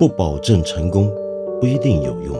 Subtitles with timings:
[0.00, 1.12] 不保证成功，
[1.60, 2.34] 不一定有用。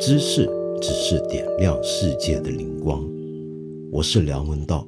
[0.00, 0.50] 知识
[0.82, 3.00] 只是点亮世界的灵光。
[3.92, 4.84] 我是梁文道。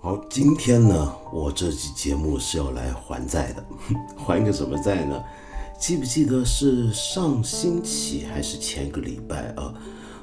[0.00, 3.64] 好，今天呢，我这期节目是要来还债的。
[4.18, 5.22] 还个什么债呢？
[5.78, 9.74] 记不记得是上星期还是前个礼拜啊？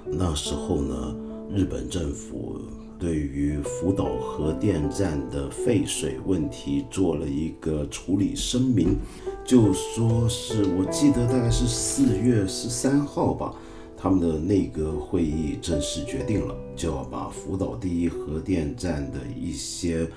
[0.06, 1.16] 那时候呢，
[1.50, 2.60] 日本政府
[3.00, 8.98] 对于福岛核电站的废水问题做了一个处理声明，
[9.46, 13.54] 就说是我记得大概是四月十三号吧。
[13.96, 20.10] 他们的内阁会议正式决定了，就要把福岛第一核电站的一些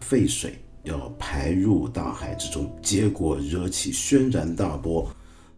[0.00, 5.08] 废水要排入大海之中，结果惹起轩然大波。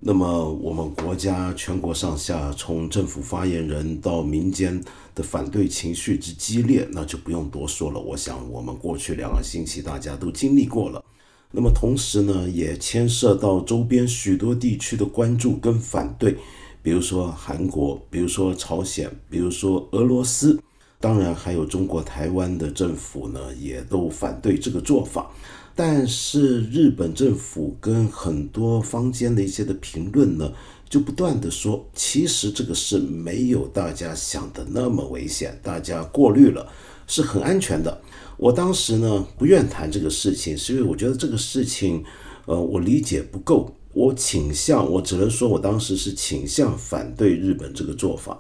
[0.05, 4.83] 那么我们国家全国上下，从政府发言人到民间
[5.15, 8.01] 的反对情绪之激烈，那就不用多说了。
[8.01, 11.05] 我想我们过去两个星期大家都经历过了。
[11.53, 16.37] 那么同时呢，也牵涉到周边许多地区的关注跟反对。
[16.83, 20.61] 比如说韩国，比如说朝鲜，比如说俄罗斯，
[21.03, 25.29] 当然还有中国台湾的政府呢，也都反对这个做法。
[25.75, 30.53] 但是日本政府跟很多坊间的一些的评论呢，
[30.89, 36.71] 就不断的说，其实这个事没有大家想的那么危险，大家过滤了，
[37.09, 38.01] 是很安全的。
[38.37, 42.05] 我当时呢不愿谈这个事情，是因为我觉得这个事情，
[42.47, 43.75] 呃，我理解不够。
[43.95, 48.39] 我倾向，我只能说我当时是倾向反对日本这个做法，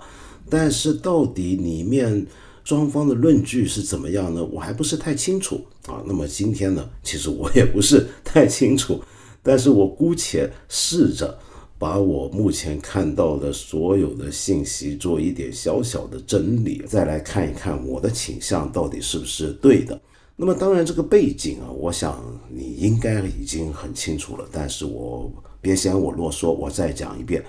[0.48, 2.27] 但是到底里面
[2.64, 4.44] 双方的论据是怎么样呢？
[4.44, 6.02] 我还不是太清楚啊。
[6.06, 9.02] 那么今天呢，其实我也不是太清楚，
[9.42, 11.38] 但是我姑且试着
[11.78, 20.01] 把我目前看到的所有的信息做一点小小的整理，再来看一看我的倾向到底是不是对的。
[20.36, 24.45] 那么当然，这个背景啊，我想你应该已经很清楚了。
[24.51, 25.30] 但是我
[25.61, 27.45] 别嫌我啰嗦，我再讲一遍。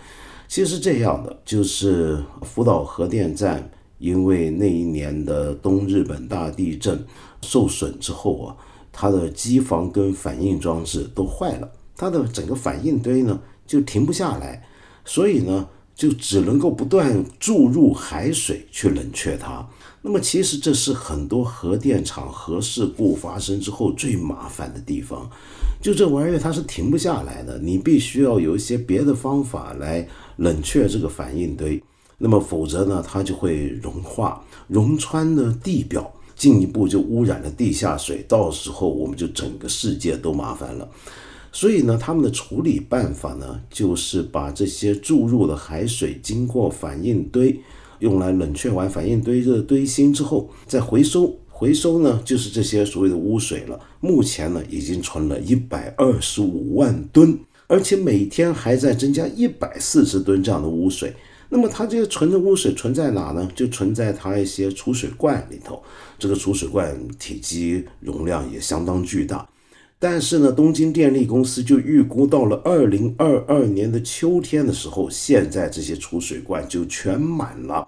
[0.48, 3.72] 其实是这样的，就是福岛核电站
[4.04, 7.02] 因为那一年的东日本大地震
[7.42, 8.58] 受损之后啊，
[8.92, 14.62] 它的机房跟反应装置都坏了，它的整个反应堆呢就停不下来，
[15.06, 19.66] 所以呢就只能够不断注入海水去冷却它。
[20.02, 25.32] 那么其实这是很多核电厂核事故发生之后最麻烦的地方，
[25.82, 31.82] 就这玩意儿它是停不下来的，你必须要有一些别的方法来冷却这个反应堆，
[32.26, 40.90] 那么否则呢它就会融化，融穿了地表，进一步就污染了地下水，到时候我们就整个世界都麻烦了。
[41.52, 47.60] 所以呢，他们的处理办法呢，就是把这些注入的海水经过反应堆。
[48.00, 53.78] 用来冷却完反应堆的堆芯之后，再回收，回收呢就是这些所谓的污水了。
[54.00, 61.14] 目前呢已经存了一百二十五万吨，而且每天还在增加一百四十吨这样的污水。
[61.56, 63.48] 那么它这些存的污水存在哪呢？
[63.54, 65.84] 就存在它一些储水罐里头。
[66.18, 69.48] 这个储水罐体积容量也相当巨大，
[70.00, 77.88] 但是呢，东京电力公司就预估到了二零二二年的秋天的时候，现在这些储水罐就全满了。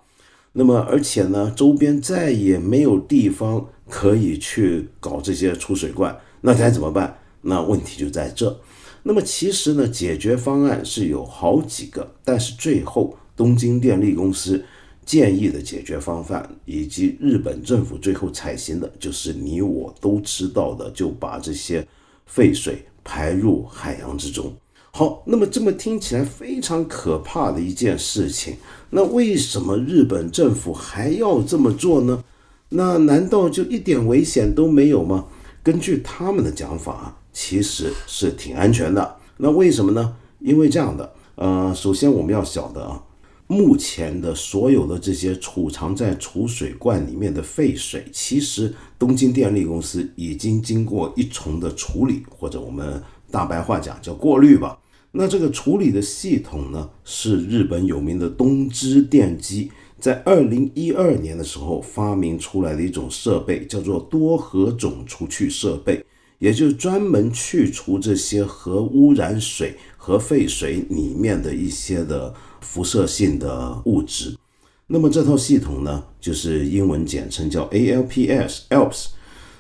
[0.53, 7.17] 那么，而且呢，周边再也没有地方可以去搞这些储水罐，那该怎么办？
[7.41, 8.61] 那问题就在这。
[9.01, 14.63] 那么，其实呢，解决方案是有好几个，但是最后东京电力公司
[15.05, 21.85] 建议的解决方案，以及日本政府最后采行的，就是你我都知道的，就把这些
[22.25, 24.53] 废水排入海洋之中。
[24.91, 28.55] 好，那么这么听起来非常可怕的一件事情，
[28.89, 32.23] 那为什么日本政府还要这么做呢？
[32.69, 35.25] 那难道就一点危险都没有吗？
[35.61, 39.17] 根据他们的讲法，其实是挺安全的。
[39.37, 40.15] 那为什么呢？
[40.39, 43.03] 因为这样的，呃，首先我们要晓得啊，
[43.47, 54.77] 目前的所有的这些储藏在储水罐里面的废水，其实东京电力公司已经经过一重的处理，或者我们大白话讲叫过滤吧。
[55.11, 66.03] 那这个处理的系统呢，是日本有名的东芝电机在二零一二年的时候发明出来的一种设备，叫做多核种除去设备，
[66.39, 72.33] 也就是专门去除这些核污染水和废水里面的一些的
[72.65, 74.35] 辐射性的物质。
[74.87, 79.07] 那么这套系统呢，就是英文简称叫 ALPS，ALPS。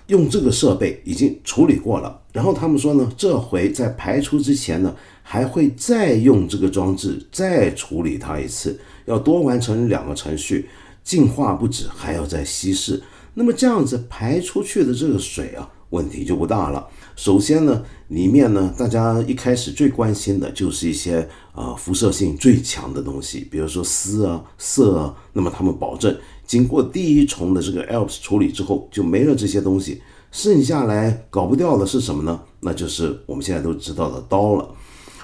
[0.07, 2.21] 用这个设备已经处理过了。
[2.31, 10.69] 然后他们说呢，这回在排出之前呢，还会再用这个装置再处理它一次，要多完成两个程序，
[11.03, 13.01] 净化不止，还要再稀释。
[13.33, 16.87] 那么这样子排出去的这个水啊，问题就不大了。
[17.15, 25.15] 首先呢，里面呢，大家一开始最关心的就是一些啊辐射性最强的东西，比如说丝啊、色啊。
[25.31, 26.15] 那么他们保证，
[26.45, 30.01] 经过第一重的这个 ALPS 处理之后，就没了这些东西。
[30.31, 32.41] 剩下来搞不掉的是什么呢？
[32.59, 34.69] 那就是我们现在都知道的刀了。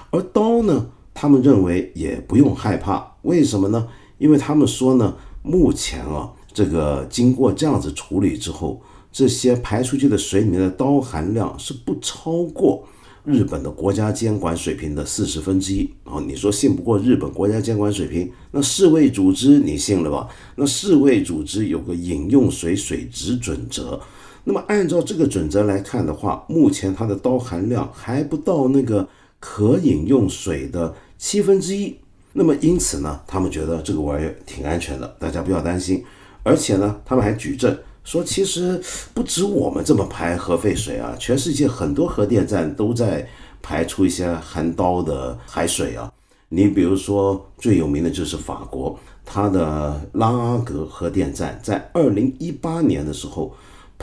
[0.10, 3.86] 而刀呢，他们认为也不用害怕，为什么呢？
[4.18, 12.88] 因为他们说呢，目前啊，这个经过这样子处理之后，这些排出去的水里面的刀含量是不超过
[13.24, 15.90] 日本的国家监管水平的四十分之一。
[16.04, 20.28] 啊，你说信不过日本国家监管水平，那世卫组织你信了吧？
[20.56, 24.00] 那世卫组织有个饮用水水质准则。
[24.44, 29.08] 那么按照这个准则来看的话，目前它的刀含量还不到那个
[29.40, 31.96] 可饮用水的七分之一。
[32.34, 36.04] 那么因此呢，他们觉得这个玩意儿挺安全的，大家不要担心。
[36.44, 38.82] 而且呢，他们还举证说，其实
[39.14, 43.28] 不止我们这么排核废水啊，全世界很多核电站都在
[43.62, 46.12] 排出一些含刀的海水啊。
[46.50, 53.54] 你比如说最有名的就是法国，它的拉阿格核电站在二零一八年的时候。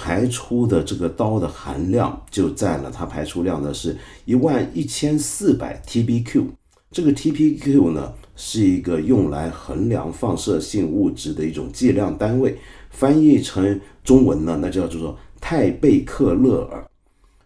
[0.01, 3.97] 排出的这个刀的含量就占了它排出量的是
[4.27, 6.45] 一万一千四百 TBq，
[6.93, 12.57] 这个 TBq 呢是一个用来衡量放射性物质的一种计量单位，
[12.89, 16.83] 翻译成中文呢那叫做泰贝克勒尔。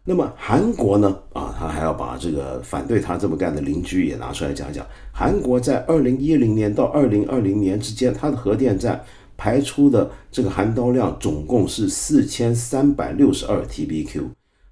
[0.05, 4.87] 那么韩国呢啊，他还要把这个反对他这么干的邻居也拿出来讲讲。
[5.11, 9.03] 韩国在二零一零年到二零二零年之间，它的核电站。
[9.35, 14.23] 排出的这个含刀量总共是四千三百六十二 TBq。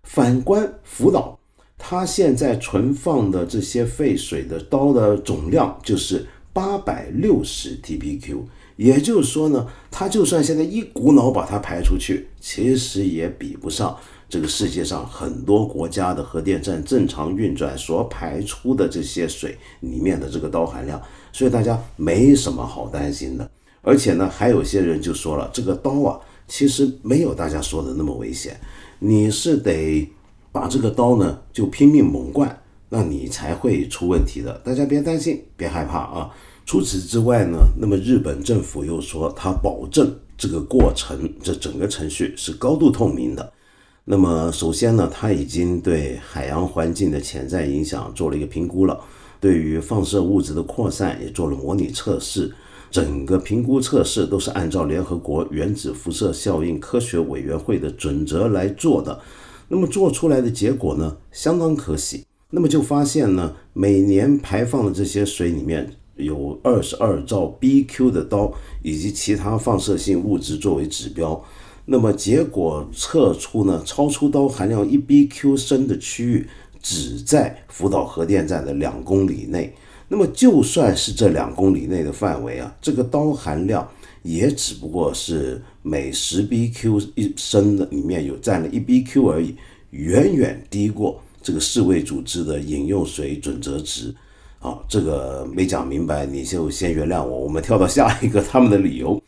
[0.04, 1.39] 反观福岛，
[1.82, 8.36] 它现在存放的这些废水的刀的总量就是八百六十 TBq。
[8.76, 13.96] 也就是说呢，它就算现在一股脑把它排出去，其实也比不上
[14.28, 21.00] 这个世界上很多国家的核电站正常运转所排出的这些水里面的这个刀含量。
[21.32, 23.50] 所以大家没什么好担心的。
[23.82, 28.58] 而且呢，还有些人就说了，这个刀啊，其实没有大家说的那么危险。
[28.98, 30.08] 你是得
[30.52, 34.52] 把这个刀呢，就拼命猛灌，那你才会出问题的。
[34.64, 36.30] 大家别担心，别害怕啊。
[36.66, 43.52] 除此之外呢，那么日本政府又说，他保证这个过程，这整个程序是高度透明的。
[44.04, 48.98] 那么首先呢，他已经对海洋环境的潜在影响做了一个评估了，
[49.40, 52.52] 对于放射物质的扩散也做了模拟测试。
[52.90, 59.20] 整个评估测试都是按照联合国原子辐射效应科学委员会的准则来做的，
[59.72, 62.26] 那么做出来的结果呢，相当可喜。
[62.50, 68.52] 那么就发现呢，每年排放的这些水里面有二十二兆 BQ 的刀
[68.82, 71.40] 以及其他放射性物质作为指标，
[71.86, 76.48] 那么结果测出呢，超出刀含量一 BQ 深的区域
[76.82, 79.72] 只在福岛核电站的两公里内。
[80.08, 83.88] 那么就算是这两公里内的范围啊，这个刀含量
[84.24, 89.54] 也只不过是每十 BQ 一升的里面有占了一 BQ 而已，
[89.90, 94.14] 远远低过这个世卫组织的饮用水准则值。
[94.60, 97.40] 啊，这个没讲明白，你就先原谅我。
[97.40, 99.18] 我们跳到下一个，他们的理由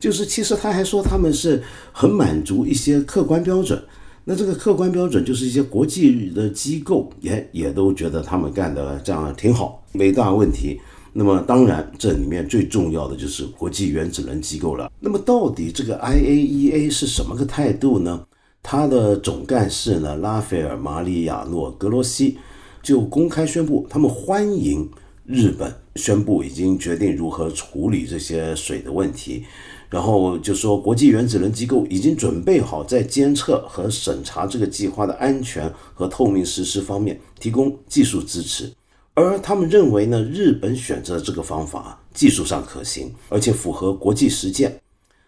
[0.00, 3.80] 就是，其实他还说他们是很满足一些客观标准。
[4.24, 10.80] 那这个客观标准就是一些国际的机构也也都觉得他们干的这样挺好，没大问题。
[11.12, 14.90] 那么当然，这里面最重要的就是国际原子能机构了。
[15.00, 18.24] 那么到底这个 IAEA 是什么个态度呢？
[18.62, 22.38] 它的总干事呢，拉斐尔·马里亚诺·格罗西
[22.82, 24.88] 就公开宣布，他们欢迎
[25.24, 29.44] 日本宣布已经决定如何处理这些水的问题。
[29.88, 38.72] 然后就说，国际原子能机构已经准备好在监测和审查这个计划的安全和透明实施方面提供技术支持，
[39.20, 44.80] 而他们认为呢，日本选择这个方法技术上可行，而且符合国际实践。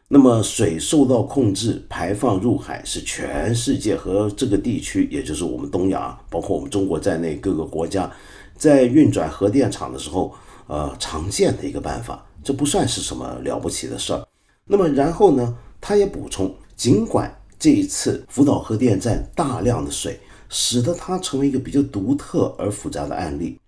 [0.09, 8.11] 那么水受到控制，排放入海是全世界和这个地区，也就是我们东亚，包括我们中国在内各个国家，
[8.57, 10.35] 在运转核电厂的时候，
[10.67, 14.27] 呃，常见的一个办法，这不算是什么了不起的事儿。
[14.65, 15.57] 那么然后呢？
[15.85, 23.59] 他也补充，尽管这一次福岛核电站大量的水使得它成为一个比较独特而复杂的案例，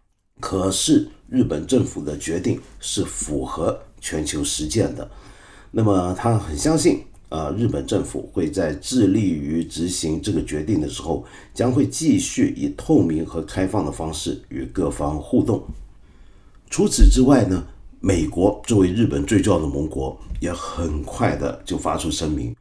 [0.44, 5.10] 可是日本政府的决定是符合全球实践的。
[5.70, 11.24] 那么他很相信呃，日本政府会在致力于执行这个决定的时候，
[11.54, 15.64] 将会继续以透明和开放的方式与各方互动。
[16.68, 17.64] 除此之外呢，
[18.00, 22.54] 美国作为日本最重要的盟国，也很快的就发出声明。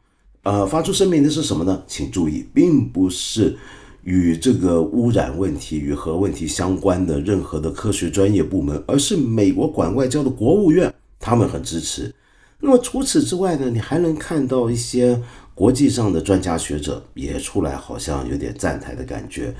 [0.43, 1.83] 呃，发出声明的是什么呢？
[1.85, 3.57] 请注意，并不是
[4.03, 12.13] 与这个污染问题与核问题相关的任何的科学专业部门，而是美国管外交的国务院，他们很支持。
[12.59, 15.21] 那么除此之外呢，你还能看到一些
[15.53, 19.53] 国际上的专家学者也出来，好像有点站台的感觉。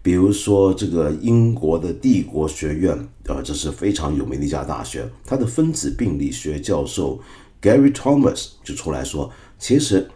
[0.00, 7.20] 比如说这个英国的帝国学院，呃，这是非常有名的一家大学，它的分子病理学教授
[7.60, 10.08] Gary Thomas 就出来说，其实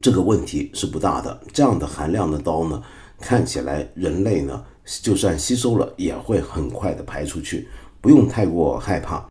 [0.00, 2.82] 这个问题是不大的，这样的含量的刀呢，
[3.20, 4.64] 看起来人类呢，
[5.02, 7.68] 就算吸收了，也会很快的排出去，
[8.00, 9.28] 不用太过害怕。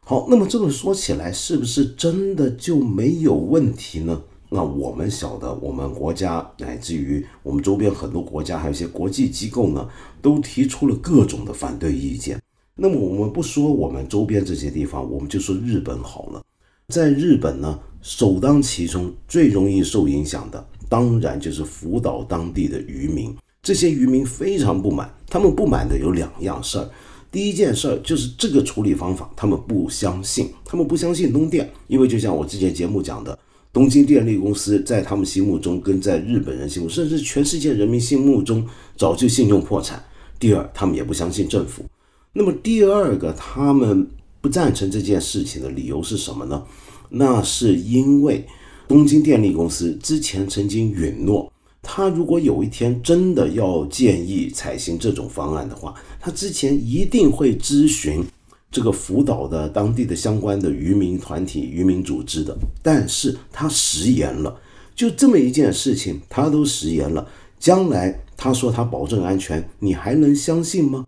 [0.00, 4.22] 好，那么这么说起来，是不是真的就没有问题呢？
[4.50, 9.86] 那我们晓得，我们国家乃至于我们周边很多国家，还有一些国际机构呢，
[10.22, 12.40] 都提出了各种的反对意见。
[12.74, 16.42] 那么我们不说我们周边这些地方，我们就说日本好了。
[16.88, 23.34] 在日本呢，首当其冲、最容易受影响的，当然就是福岛当地的渔民。
[23.62, 26.88] 这些渔民非常不满，他们不满的有两样事儿。
[27.30, 33.38] 第一件事儿就是这个处理方法，他们不相信，他们不相信东电，因为就像我之前节目讲的，
[33.72, 38.66] 东京电力公司在他们心目中，跟在日本人心目，甚至全世界人民心目中，
[38.96, 40.02] 早就信用破产。
[40.38, 41.84] 第二，他们也不相信政府。
[42.32, 44.08] 那么第二个，他们
[44.40, 46.64] 不赞成这件事情的理由是什么呢？
[47.10, 48.46] 那是因为
[48.88, 51.52] 东京电力公司之前曾经允诺。
[51.82, 58.24] 他如果有一天真的要建议采行这种方案的话，他之前一定会咨询
[58.70, 62.56] 这个福岛的当地的相关的渔民团体、渔民组织的。
[62.82, 64.58] 但是他食言了，
[64.94, 67.28] 就这么一件事情，他都食言了。
[67.58, 71.04] 将来他说他保证安全，你还能相信吗？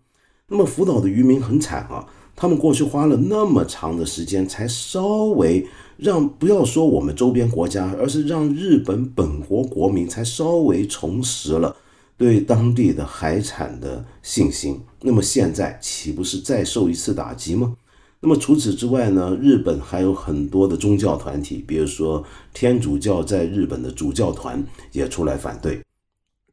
[0.47, 5.67] 那么福岛的渔民很惨啊，他们过去花了那么长的时间，才稍微。
[6.01, 11.75] 让不要说我们周边国家，而是让日本本国国民才稍微重拾了
[12.17, 14.81] 对当地的海产的信心。
[15.01, 17.75] 那么现在岂不是再受一次打击吗？
[18.19, 19.37] 那么除此之外呢？
[19.39, 25.79] 日本还有很多的宗教团体，比如说天主教在日本的主教团也出来反对。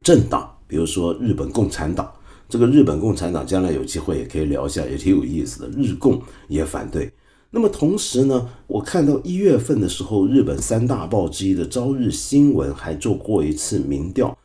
[0.02, 2.12] 政党，比如说日本共产党，
[2.50, 5.69] 这个日本共产党将来有机会也可以聊一下，也挺有意思的。
[5.71, 7.11] 日共也反对。
[7.50, 14.37] 那么同时呢，我看到一月份的时候，日本三大报之一的《朝日新闻》还做过一次民调，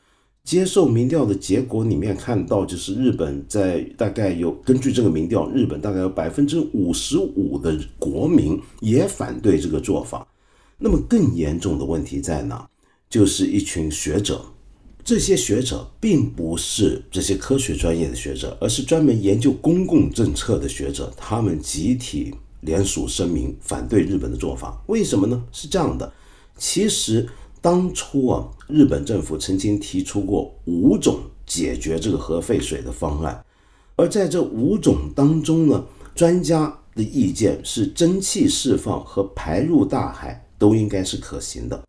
[0.45, 10.25] 接受民调的结果里面看到，就是日本在大概有根据这个民调，日本大概有百分之五十五的国民也反对这个做法。
[10.77, 12.65] 那么更严重的问题在哪？
[13.09, 14.41] 就是一群学者，
[15.03, 22.33] 这些学者并不是这些科学专业的学者，而是专门研究公共政策的学者，他们集体。
[22.65, 25.43] 联署声明反对日本的做法，为什么呢？
[25.51, 26.11] 是这样的，
[26.57, 27.27] 其实
[27.61, 33.45] 当初啊，日本政府曾经提出过五种解决这个核废水的方案，
[33.95, 41.83] 而在这五种当中呢，专家的意见是蒸汽释放和排入大海都应该是可行的。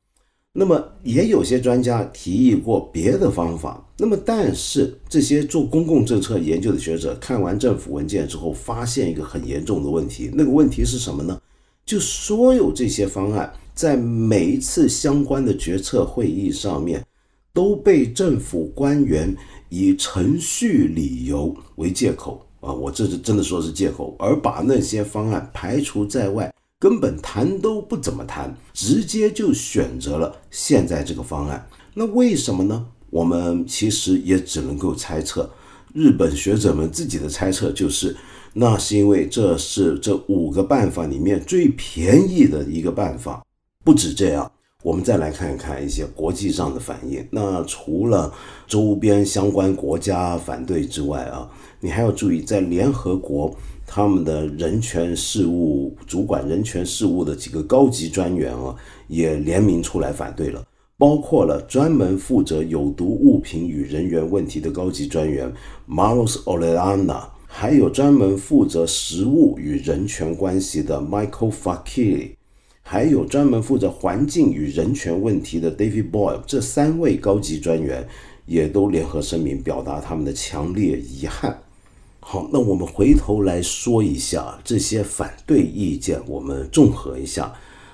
[0.56, 11.40] 那么也有些专家提议过别的方法，那么但是这些做公共政策研究的学者看完政府文件之后，发现一个很严重的问题，那个问题是什么呢？
[11.84, 17.04] 就所有这些方案在每一次相关的决策会议上面，
[17.52, 19.36] 都被政府官员
[19.70, 26.54] 以程序理由为借口啊，我这是真的说是借口，而把那些方案排除在外。
[26.84, 31.66] 根本谈都不怎么谈，直接就选择了现在这个方案。
[31.94, 32.84] 那为什么呢？
[33.08, 35.50] 我们其实也只能够猜测。
[35.94, 38.14] 日本学者们自己的猜测就是，
[38.52, 43.42] 那是因为这是这五个办法里面最便宜的一个办法。
[43.82, 47.26] 不止这样，我们再来看一看一些国际上的反应。
[47.30, 48.30] 那除了
[48.66, 51.50] 周边相关国家反对之外啊，
[51.80, 53.56] 你还要注意，在联合国。
[53.86, 58.74] 他们的人权事务主管人权事务的几个高级专员啊，
[59.08, 60.66] 也联名出来反对了，
[60.98, 65.52] 包括了专门负责有毒物品与人员问题的高级专员
[65.88, 72.30] Maros Oleana，还有专门负责食物与人权关系的 Michael Fakiri，
[72.82, 78.08] 还有专门负责环境与人权问题的 David Boyle，这三位高级专员
[78.46, 81.63] 也都联合声明，表达他们的强烈遗憾。
[82.26, 87.52] 好，那我们回头来说一下这些反对意见，我们综合一下。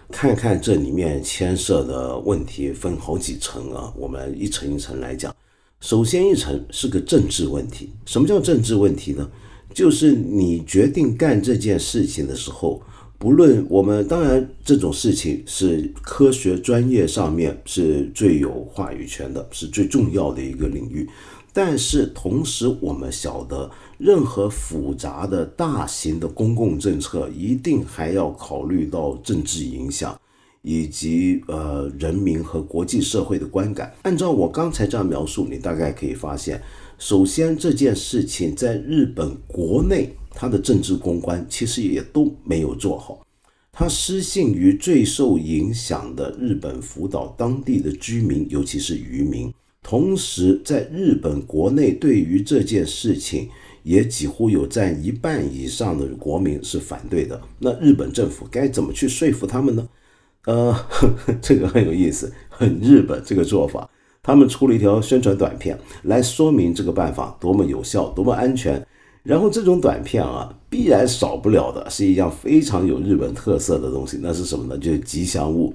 [0.08, 5.34] 看看这里面牵涉的问题分好几层啊，我们一层一层来讲。
[5.80, 9.28] 首先一层是个政治问题，什么叫政治问题呢？
[9.74, 12.80] 就是你决定干这件事情的时候，
[13.18, 21.08] 不论我们当然这种事情是科学专业上面是最有话语权的，是最重要的一个领域。
[21.52, 30.18] 但是同时，我们晓得，任何复杂的大型的公共政策，一定还要考虑到政治影响，
[30.62, 33.92] 以及呃人民和国际社会的观感。
[34.02, 36.62] 按照我刚才这样描述，你大概可以发现，
[36.98, 43.26] 首先这件事情在日本国内，它的政治公关其实也都没有做好，
[43.72, 49.52] 它失信于最受影响的日本福岛当地的居民，尤其是渔民。
[49.82, 53.48] 同时，在日本国内，对于这件事情，
[53.82, 57.40] 也几乎有占一半以上的国民是反对的。
[57.58, 59.88] 那日本政府该怎么去说服他们呢？
[60.44, 63.88] 呃，呵 呵这个很有意思，很日本这个做法。
[64.22, 68.86] 他们出了一条宣传短片，来说明这个办法多么有效，多么安全。
[69.22, 74.78] 然后这种短片啊，必然少不了的是一样非常有日本特色的东西，那是什么呢？
[74.78, 75.74] 就是吉祥物，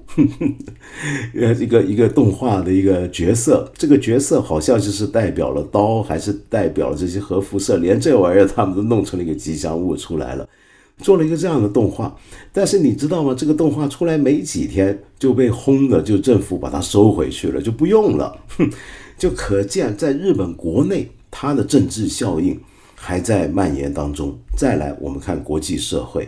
[1.40, 10.50] 呃，一个一个动画的一个角色，这个角色好像就是代表了刀，还是代表了这些核辐射，连这玩意儿他们都弄成了一个吉祥物出来了，
[10.98, 12.18] 做了一个这样的动画。
[12.52, 13.36] 但是你知道吗？
[13.38, 18.68] 这个动画出来没几天就被轰的，就政府把它收回去了，就不用了，哼
[19.20, 22.60] 就可见在日本国内它的政治效应。
[23.06, 24.36] 还在蔓延当中。
[24.58, 26.28] 再来，我们看国际社会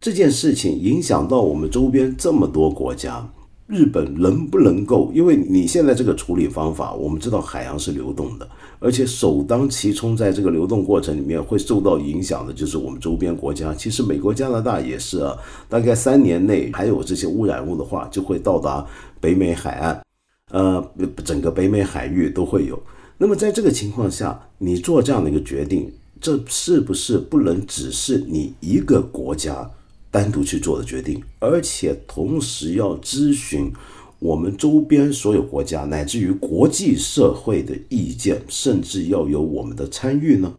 [0.00, 3.30] 这件事情，影响到我们周边这么多国家，
[3.68, 5.12] 日本能不能够？
[5.14, 8.48] 因为你现在这个处理方法，我们知道海洋是流动的，
[8.80, 13.72] 而且首当其冲在这个流动过程里面会受到影响的，就是我们周边国家。
[13.72, 15.36] 其实美国、加拿大也是啊，
[15.68, 18.84] 大概三年内还有这些污染物的话，就会到达
[19.20, 20.02] 北美海岸，
[20.50, 20.84] 呃，
[21.24, 22.82] 整个北美海域都会有。
[23.18, 25.92] 那么在这个情况下，你做这样的一个决定。
[26.20, 29.70] 这是不是不能只是你一个国家
[30.10, 33.72] 单独去做的决定，而且同时要咨询
[34.18, 40.52] 我们周边所有国家，乃至于国际社会的意见，甚至要有我们的参与呢？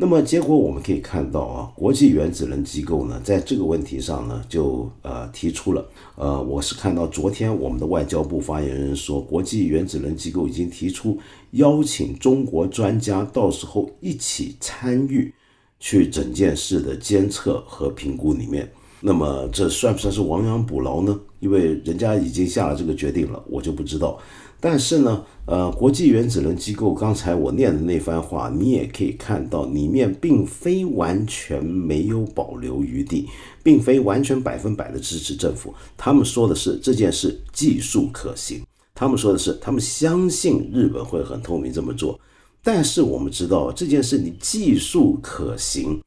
[0.00, 5.86] 那么结果我们可以看到啊，国际原子能机构呢，在这个问题上呢，就呃提出了，
[6.16, 11.18] 呃，我是看到昨天我们的外交部发言人说，国际原子能机构已经提出
[11.50, 15.30] 邀请中国专家到时候一起参与
[15.78, 18.66] 去整件事的监测和评估里面。
[19.02, 21.20] 那么这算不算是亡羊补牢呢？
[21.40, 24.18] 因为人家已经下了这个决定了，我就不知道。
[24.62, 33.26] 但是呢，呃，国际原子能机构刚才我念的那番话，你也可以看到，里面并非完全没有保留余地，
[33.62, 35.72] 并非完全百分百的支持政府。
[35.96, 38.62] 他们说的是这件事技术可行，
[38.94, 42.20] 他们说的是他们相信日本会很透明这么做。
[42.62, 45.98] 但是我们知道这件事，你技术可行，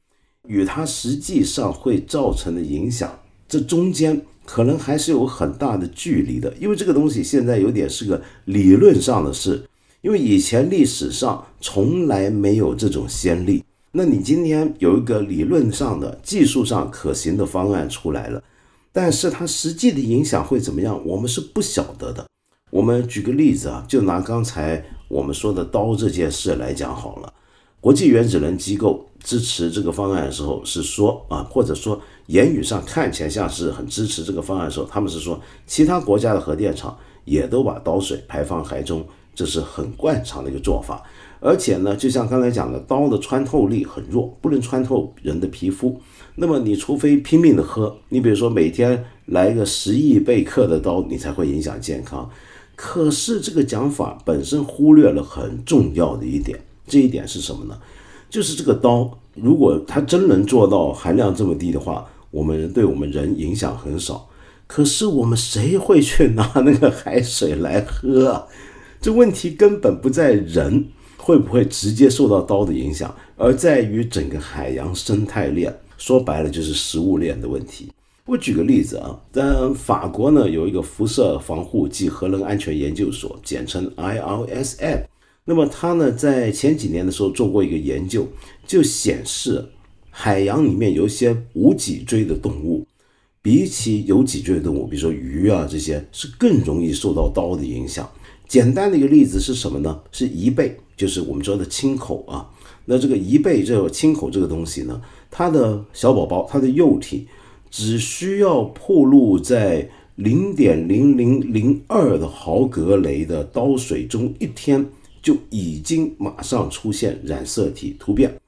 [0.47, 4.21] 与它实际上会造成的影响，这中间。
[4.45, 9.63] 可能还是有很大的距离的，因为这个东西现在有点是个理论上的事，
[10.01, 13.63] 因为以前历史上从来没有这种先例。
[13.91, 18.43] 那你今天有一个理论上的、技术上可行的方案出来了，
[18.91, 22.25] 但是它实际的影响会怎么样，我们是不晓得的。
[22.71, 27.31] 我们举个例子啊，就拿刚才我们说的刀这件事来讲好了。
[27.79, 31.99] 国际原子能机构支持这个方案的时候是说啊，或者说。
[32.27, 39.05] 言语上看起来像是很支持这个方案的时候，他们是说其他国家的核电厂也都把刀水排放海中，
[39.35, 41.03] 这是很惯常的一个做法。
[41.41, 45.99] 而且呢，就像刚才讲的，刀的穿透力很弱，不能穿透人的皮肤。
[46.35, 52.29] 那么你除非拼命的喝，你比如说每天来个十亿贝克的刀，你才会影响健康。
[52.77, 56.57] 可是这个讲法本身忽略了很重要的一点，
[56.87, 57.77] 这一点是什么呢？
[58.33, 64.27] 就是这个刀，如果它真能做到含量这么低的话，我们对我们人影响很少，
[64.65, 68.31] 可是我们谁会去拿那个海水来喝？
[68.31, 68.47] 啊
[68.99, 70.83] 这问题根本不在人
[71.15, 75.71] 会不会直接受到刀的影响，而在于整个海洋生态链。
[75.99, 77.89] 说白了就是食物链的问题。
[78.25, 79.43] 我举个例子啊，在
[79.75, 85.03] 法国呢有一个辐射防护及核能安全研究所，简称 IRSM。
[85.45, 88.27] 那么他呢在前几年的时候做过一个研究，
[88.65, 89.65] 就显示。
[90.15, 92.85] 海洋里面有一些无脊椎的动物，
[93.41, 98.07] 比起有脊椎的动物，比如说鱼啊这些，是更容易受到刀的影响。
[98.47, 99.99] 简单的一个例子是什么呢？
[100.11, 102.47] 是贻贝，就是我们说的青口啊。
[102.85, 105.01] 那这个贻贝这个青口这个东西呢，
[105.31, 107.27] 它的小宝宝，它的幼体，
[107.71, 114.85] 只需要暴露在零点零零零二的毫格雷的刀水中，一天
[115.23, 118.39] 就已经马上出现染色体突变。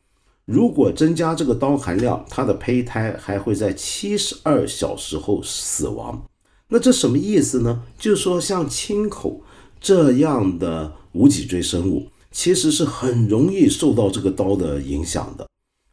[0.46, 6.24] 如果增加这个刀含量，它的胚胎还会在七十二小时后死亡。
[6.68, 7.82] 那这什么意思呢？
[7.98, 9.42] 就是说，像青口
[9.80, 15.48] 这样的无脊椎生物，其实是很容易受到这个刀的影响的。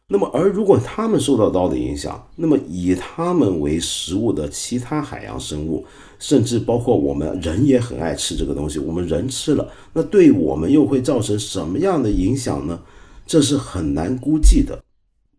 [0.09, 5.83] 那么，而如果它们受到刀的影响，那么以它们为食物的其他海洋生物，
[6.23, 12.79] 甚至包括我们人也很爱吃这个东西，我们人吃了，那对我们又会造成什么样的影响呢？
[13.27, 14.81] 这是很难估计的，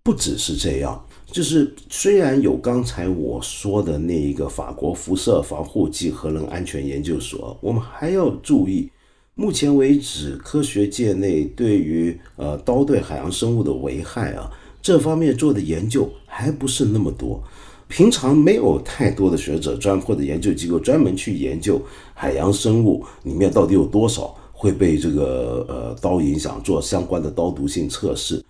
[0.02, 8.90] 不只是这样，就是虽然有刚才我说的那一个法国辐射防护剂核能安全研究所，我们还要注意，
[9.34, 17.42] 目前为止科学界内对于呃刀对海洋生物的危害啊这方面做的研究还不是那么多，
[17.88, 21.80] 平常没有太多的学者专或者研究机构专门去研究
[22.14, 24.34] 海洋生物里面到底有多少。
[24.56, 28.42] 会被这个呃刀影响，做相关的刀毒性测试。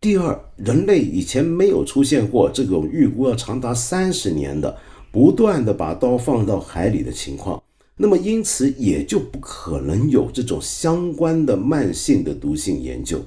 [0.00, 4.76] 第二，人类以前没有出现过这种预估要长达三十年的
[5.10, 7.62] 不断的把刀放到海里的情况，
[7.96, 13.18] 那么因此也就不可能有这种相关的慢性的毒性研究。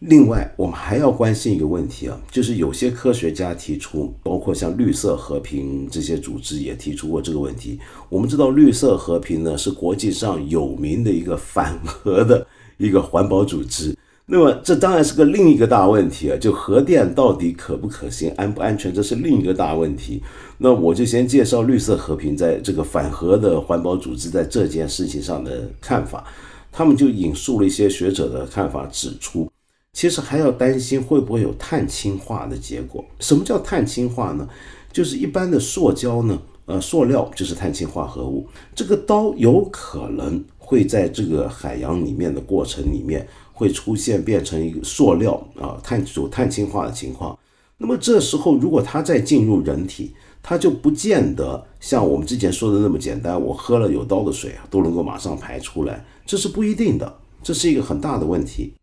[0.00, 7.78] 另外，我们还要关心一个问题啊，就是有些科学家提出，包括像绿色和平这些组织也提出过这个问题。
[8.10, 13.96] 我们知道，绿色和平呢是国际上有名的一个反核的一个环保组织。
[14.26, 20.22] 那么，这当然是个另一个大问题啊，就核电到底可不可行、安不安全，这是另一个大问题。
[20.58, 26.22] 那我就先介绍绿色和平在这个反核的环保组织在这件事情上的看法。
[26.70, 29.50] 他们就引述了一些学者的看法，指出。
[29.96, 33.02] 其实还要担心会不会有碳氢化的结果。
[33.18, 34.46] 什么叫碳氢化呢？
[34.92, 38.46] 就是一般的塑胶呢，呃，塑料就是碳氢化合物。
[38.74, 47.36] 这个刀有可能会在这个海洋里面的过程里面会出现变成一个塑料啊，碳有碳氢化的情况。
[47.78, 53.40] 那么这时候如果它再进入人体，它就不见得像我们之前说的那么简单。
[53.40, 58.74] 我喝了有刀的水啊，都能够马上排出来，这是不一定的，这是一个很大的问题。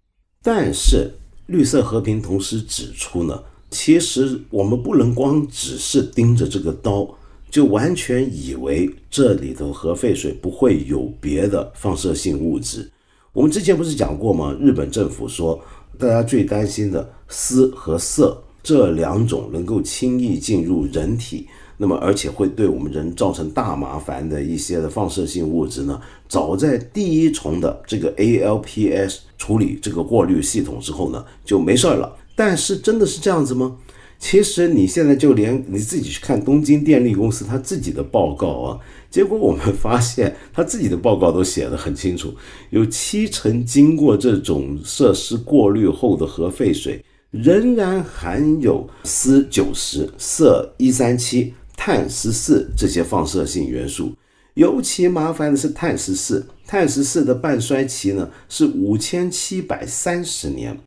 [0.44, 1.10] 但是
[1.48, 7.08] 绿色和平同时指出呢，其实我们不能光只是盯着这个刀，
[7.50, 12.92] 就完全以为这里头核废水不会有别的放射性物质。
[13.32, 14.56] 我们之前不是讲过吗？
[14.60, 15.60] 日本政府说，
[15.98, 21.48] 大家最担心的丝和色这两种能够轻易进入人体。
[21.78, 26.00] 那么，而且会对我们人造成大麻烦的一些的放射性物质呢？
[26.30, 32.16] 早在第一重的这个 ALPS 处理这个过滤系统之后呢，就没事儿了。
[32.36, 33.76] 但是真的是这样子吗？
[34.20, 42.34] 其实你现在就连你自己去看东京电力公司他自己的报告啊，结果我们发现他自己的报告都写得很清楚，
[42.70, 51.54] 有七成经过这种设施过滤后的核废水仍然含有铯九十、铯一三七。
[51.86, 54.14] 碳十四这些放射性元素，
[54.54, 56.46] 尤其麻烦的是碳十四。
[56.66, 60.80] 碳十四的半衰期呢是五千七百三十年。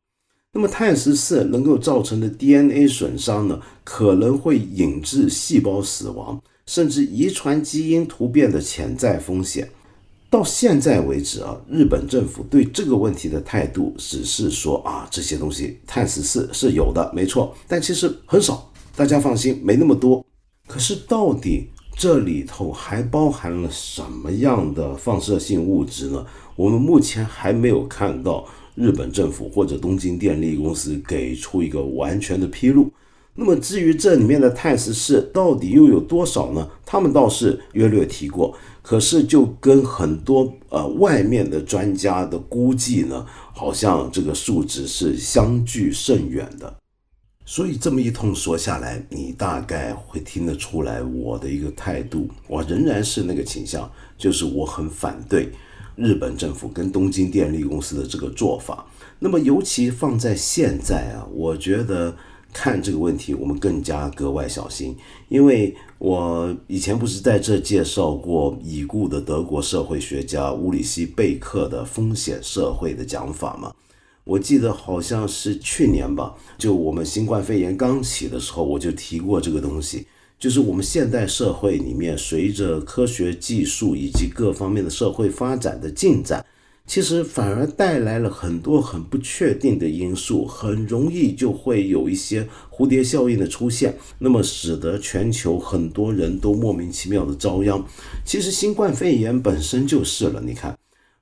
[0.54, 9.68] 那么碳十四能够造成的 DNA 损伤呢，可能会引致细胞死亡，甚至遗传基因突变的潜在风险。
[10.30, 18.72] 到现在为止啊，日本政府对这个问题的态度只是说啊，这些东西碳十四是有的，没错，但其实很少。
[18.96, 20.24] 大家放心，没那么多。
[20.66, 26.26] 可是，到底这里头还包含了什么样的放射性物质呢？
[26.56, 32.90] 我们目前还没有看到日本政府或者东京电力公司给出一个完全的披露。
[33.34, 36.68] 那么，至于这里面的碳十四到底又有多少呢？
[36.84, 46.74] 他们倒是约略提过，可是就跟很多呃外面的专家的估计呢，好像这个数值是相距甚远的。
[47.48, 52.28] 所以这么一通说下来，你大概会听得出来我的一个态度。
[52.48, 55.48] 我仍然是那个倾向，就是我很反对
[55.94, 58.84] 日本政府跟东京电力公司的这个做法。
[59.20, 62.16] 那么尤其放在现在啊，我觉得
[62.52, 64.96] 看这个问题，我们更加格外小心。
[65.28, 73.72] 因为我以前不是在这介绍过已故的德国社会学家乌里希·贝克的风险社会的讲法吗？
[74.26, 80.04] 我记得好像是去年吧，就我们新冠肺炎刚起的时候，我就提过这个东西。
[80.36, 86.44] 就是我们现代社会里面，随着科学技术以及各方面的社会发展的进展，
[86.86, 97.82] 其实反而带来了很多很不确定的因素，很容易就会有一些蝴蝶效应的出现，那么使得全球很多人都莫名其妙的遭殃。
[98.24, 100.76] 其实新冠肺炎本身就是了，你看，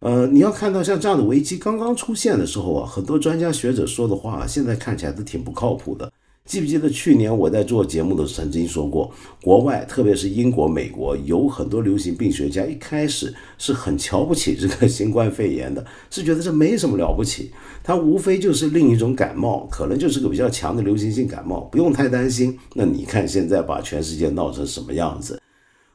[0.05, 6.13] 呃，你要看到像这样的危机刚刚出现的时候啊，很多专家学者说的话，现在看起来都挺不靠谱的。
[6.45, 9.11] 记不记得去年我在做节目的时候曾经说过，
[9.43, 17.51] 国外特别是英国、美国有很多流行病学家一开始是很瞧不起这个新冠肺炎的，是觉得这没什么了不起，
[17.83, 22.59] 它无非就是另一种感冒，可能就是个比较强的流行性感冒，不用太担心。
[22.75, 25.41] 那你看现在把全世界闹成什么样子？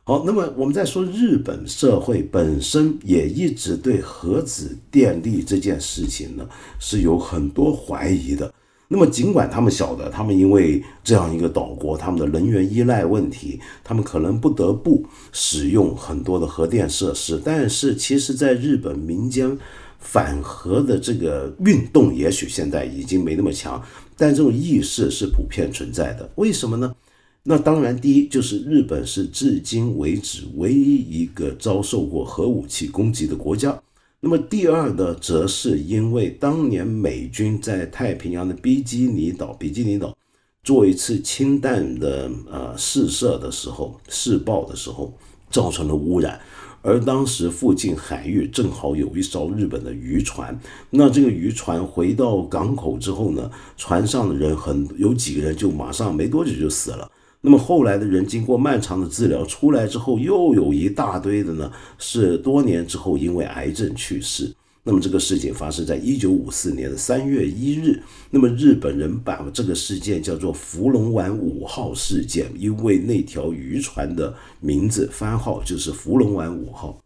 [0.10, 8.52] 好，那么我们再说日本社会本身也一直对核子电力这件事情呢是有很多怀疑的。
[8.88, 19.56] 那么，尽管他们晓得，他们因为这样一个岛国，他们的能源依赖问题，他们可能不得不使用很多的核电设施，但是，其实，在日本民间
[20.00, 23.80] 反核的这个运动，也许现在已经没那么强，
[24.18, 26.28] 但这种意识是普遍存在的。
[26.38, 26.96] 为什么呢？
[27.44, 33.82] 那当然，第一就是日本是至今为止唯一一个遭受过核武器攻击的国家。
[34.20, 40.16] 那么第二呢，则是因为当年美军在太平洋的比基尼岛、比基尼岛
[40.64, 45.14] 做一次氢弹的呃试射的时候、试爆的时候，
[45.50, 46.38] 造成了污染，
[46.82, 57.10] 而当时附近海域正好有一艘日本的渔船，那这个渔船回到港口之后呢，船上的人很有几个人就马上没多久就死了。
[57.42, 64.54] 那么后来的人经过漫长的治疗出来之后，又有一大堆的呢，是多年之后因为癌症去世。
[64.82, 68.02] 那么这个事情发生在一九五四年的三月一日。
[68.32, 77.00] 那么日本人把这个事件叫做“福龙丸五号事件”，因为那条渔船的名字番号就是“福龙丸五号”。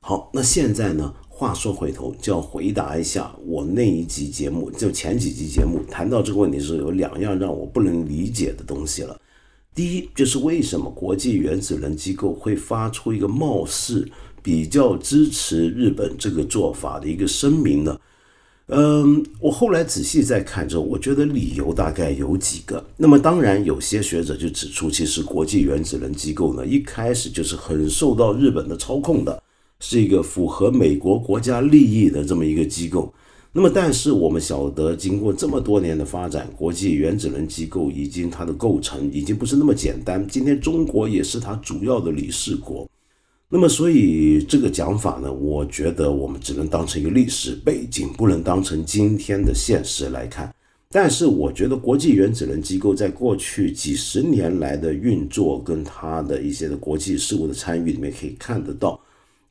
[0.00, 9.19] 好，那现在呢，话说回头就要回答一下我那一集节目，就前几集节目谈到这个问题时候，有两样让我不能理解的东西了。
[9.74, 14.08] 第一，就是为什么国际原子能机构会发出一个貌似
[14.42, 17.98] 比较支持日本这个做法的一个声明呢？
[18.72, 22.84] 嗯，我后来仔细再看之后，我觉得理由大概有几个。
[22.96, 29.42] 那么，当然有些学者就指出，其实国际原子能机构呢，一开始就是很受到日本的操控的，
[29.80, 33.12] 是一个符合美国国家利益的这么一个机构。
[33.52, 40.24] 那么，但是我们晓得，经过这么多年的发展，国际原子能机构已经它的构成已经不是那么简单。
[40.28, 42.88] 今天中国也是它主要的理事国。
[43.48, 50.54] 那么，所以这个讲法呢，我觉得我们只能当成一个历史背景，不能当成今天的现实来看。
[50.88, 59.00] 但是，我觉得国际原子能机构在过去几十年来的运作，跟它的一些的国际事务的参与里面，可以看得到。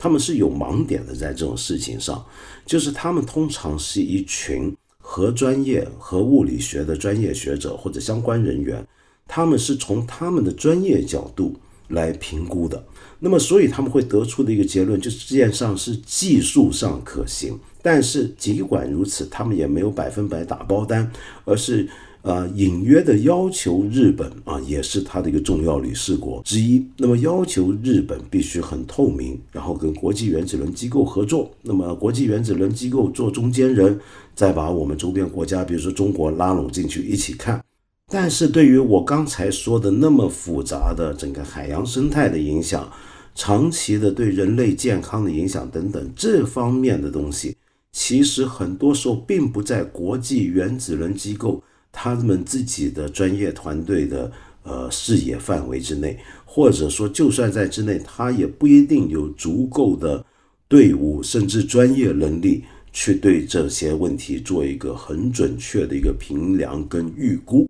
[0.01, 2.25] 他们是有盲点的，在这种事情上，
[2.65, 8.87] 就是他们通常是一群核专业、核物理学的专业学者或者相关人员，
[9.27, 11.53] 他们是从他们的专业角度
[11.89, 12.81] 来评估的。
[13.19, 21.11] 那么，所以他们会得出的一个结论就是这件事是技术上可行，但是尽管如此，他们也没有百分百打包单，
[21.43, 21.89] 而是。
[22.21, 26.85] 呃，隐约的要求日本啊，也是他的一个重要理事国之一。
[26.97, 31.49] 那么要求日本必须很透明，然后跟国际原子能机构合作。
[31.61, 33.97] 那么国际原子能机构做中间人，
[34.35, 37.63] 再把我们周边国家，比如说中国拉拢进去一起看。
[38.11, 42.91] 但是对于我刚才说的那么复杂的整个海洋生态的影响，
[43.33, 47.55] 长期的对人类健康的影响等等这方面的东西，
[47.93, 51.63] 其实很多时候并不在国际原子能机构。
[52.01, 54.31] 他们自己的专业团队的
[54.63, 60.25] 呃视野范围之内，或者说就算在之内，他也不一定有足够的
[60.69, 67.67] 队伍甚至专业能力去对这些问题做一个很准确的一个评量跟预估。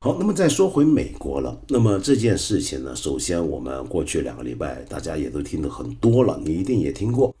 [0.00, 7.34] 好，那么再说回美国了，那么这件事情呢，首先我们过去两个礼拜大家也都听得很多了，你一定也听过。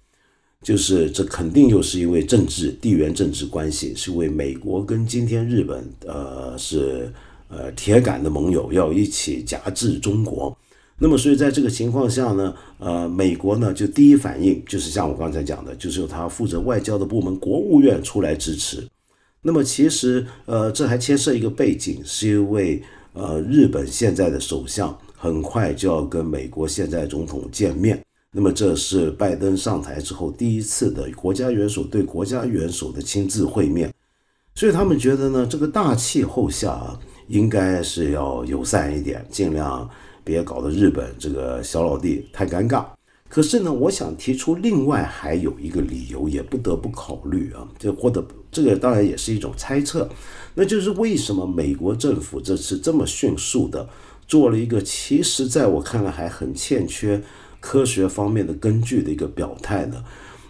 [0.62, 7.12] 就是这肯定又是因为政治地缘政治关系，是为美国跟今天日本，呃，是
[7.48, 10.56] 呃铁杆的盟友，要一起夹制中国。
[10.98, 18.86] 那么，所以在这个情况下呢，呃，美国呢就第一反应就是像我刚才讲的，就是由他负责外交的部门国务院出来支持。
[19.42, 22.80] 那么，其实呃，这还牵涉一个背景，是因为
[23.14, 28.00] 呃，日本现在的首相很快就要跟美国现在总统见面。
[28.34, 33.92] 那么这是拜登上台之后第一次的国家元首对国家元首的亲自会面，
[34.54, 39.88] 所以他们觉得呢，这个大气候下啊，应该是要友善一点，尽量
[40.24, 42.86] 别搞得日本这个小老弟太尴尬。
[43.28, 50.08] 可是呢，我想提出另外还有一个理由，也不得不考虑啊，这或者这个当然也是一种猜测，
[50.54, 53.86] 那就是为什么美国政府这次这么迅速的
[54.26, 57.22] 做了一个，其实在我看来还很欠缺
[57.62, 60.04] 科学方面的根据的一个表态呢？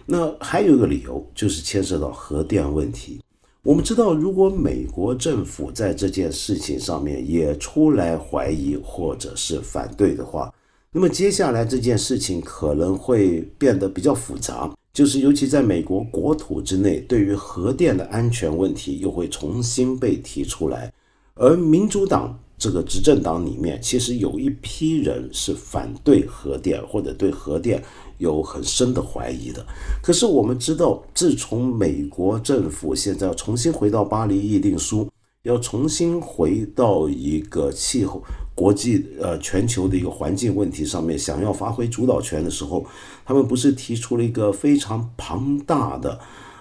[0.05, 3.21] 那还有一个理由，就是牵涉到核电问题。
[3.61, 10.53] 我们知道，如果美国政府在这件事情上面也出来怀疑或者是反对的话，
[10.91, 20.91] 那么接下来这件事情可能会变得比较复杂，就是尤其在美国国土之内，对于核电的安全问题又会重新被提出来。
[21.35, 27.83] 而民主党这个执政党里面，其实有一批人是反对核电或者对核电
[28.19, 29.65] 有很深的怀疑的。
[30.01, 35.09] 可是我们知道，自从美国政府现在要重新回到巴黎议定书，
[35.41, 38.23] 要重新回到一个气候。
[38.55, 42.85] 国际呃全球的一个环境问题上面，想要发挥主导权的时候，
[43.25, 46.17] 他们不是提出了一个非常庞大的，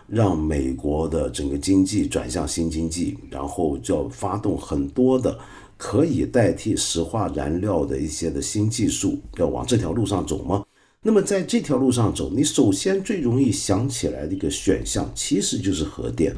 [0.08, 5.38] 让美国的整个经济转向新经济，然后就要发动很多的
[5.82, 10.64] 可以代替石化燃料的一些的新技术，要往这条路上走吗？
[11.02, 16.32] 那么在这条路上走，你首先最容易想起来的一个选项，其实就是核电。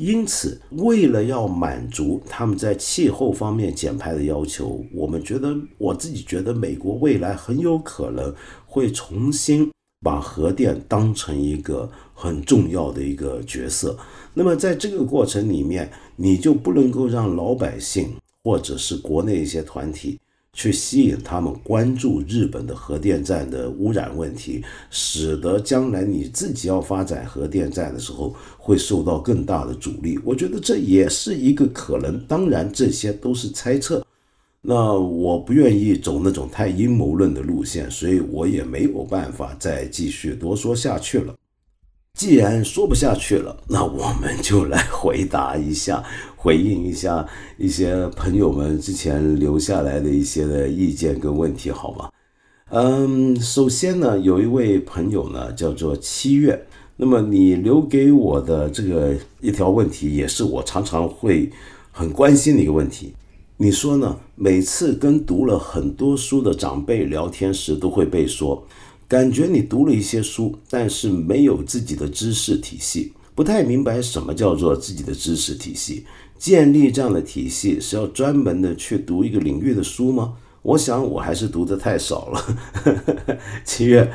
[0.00, 13.98] 因此，为了要满足他们在气候方面减排的要求，我们觉得，我自己觉得，美国未来很有可能会重新把核电当成一个很重要的一个角色。
[14.32, 20.18] 那么，在这个过程里面，你就不能够让老百姓或者是国内一些团体。
[20.52, 30.18] 去吸引他们关注日本的核电站的污染问题，使得将来你自己要发展核电站的时候会受到更大的阻力。
[30.24, 34.04] 我觉得这也是一个可能，当然这些都是猜测。
[34.60, 41.32] 那我不愿意走那种太阴谋论的路线，所以我也没有办法再继续多说下去了。
[42.14, 46.04] 既然说不下去了，那我们就来回答一下。
[46.42, 52.08] 回应一下一些朋友们之前留下来的一些的意见跟问题，好吗？
[52.70, 61.50] 嗯，首先呢，有一位朋友呢叫做七月，那么你留给我的这个一条问题，也是我常常会
[61.92, 63.12] 很关心的一个问题。
[63.58, 64.18] 你说呢？
[64.34, 68.66] 每次跟读了很多书的长辈聊天时，都会被说，
[69.06, 76.06] 感觉你读了一些书，但是没有自己的知识体系，不太明白什么叫做自己的知识体系。
[76.40, 80.32] 建立这样的体系是要专门的去读一个领域的书吗？
[80.62, 82.58] 我想我还是读的太少了。
[83.62, 84.10] 七月，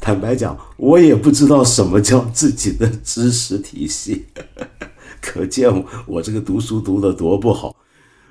[0.00, 4.26] 坦白讲，我也不知道什么叫自己的知识体系，
[5.20, 5.68] 可见
[6.06, 7.74] 我这个读书读的多不好。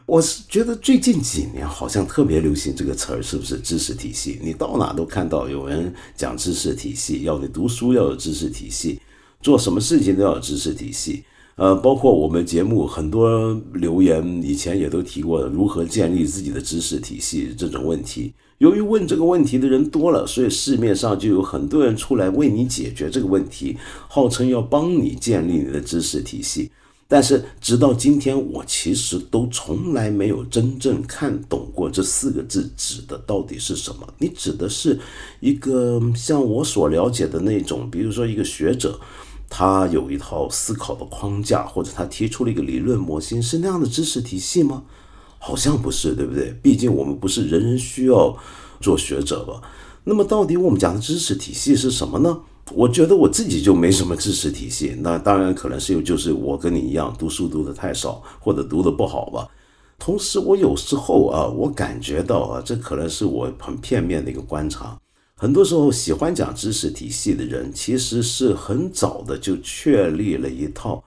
[0.06, 4.40] 我是觉得最近几年好像特别流行这个词儿，是不是知识体系？
[4.42, 9.02] 你到哪都看到有人讲知识体系，要你读书要有知识体系，
[9.42, 11.26] 做什么事情都要有知识体系。
[11.58, 18.32] 呃，包括我们节目很多留言，以前也都提过如何建立自己的知识体系这种问题。
[18.60, 23.76] 由于问这个问题的人多了，所以市面上就有很多人出来为你解决这个问题，
[24.08, 26.70] 号称要帮你建立你的知识体系。
[27.08, 34.08] 但是直到今天，我其实都从来没有真正看懂过这四个字指的到底是什么。
[34.20, 35.00] 你指的是
[35.40, 39.00] 一个像我所了解的那种，比如说一个学者。
[39.50, 44.84] 他有一套思考的框架，或者他提出了一个理论模型，是那样的知识体系吗？
[45.40, 46.52] 好像不是，对不对？
[46.62, 48.36] 毕竟我们不是人人需要
[48.82, 49.62] 做学者吧？
[50.04, 52.40] 那么到底我们讲的知识体系是什么呢？
[52.74, 54.98] 我觉得我自己就没什么知识体系。
[55.00, 59.48] 那当然可能是有，就是我跟你一样读书读的太少，或者读的不好吧。
[60.00, 65.00] 同时，我有时候啊，我感觉到啊，这可能是我很片面的一个观察。
[65.40, 71.04] 很多时候，喜欢讲知识体系的人，其实是很早的就确立了一套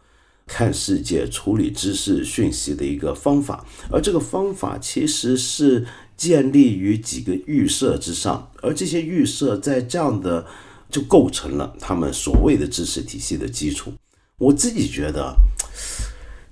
[0.46, 5.84] 看世界、处理知识讯息的一个方法，而这个方法其实是
[6.16, 10.46] 建立于几个预设之上，而这些预设在这样的
[10.88, 13.92] 就构成了他们所谓的知识体系的基础。
[14.38, 15.34] 我自己觉得。